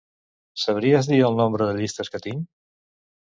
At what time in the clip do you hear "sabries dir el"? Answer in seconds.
0.61-1.37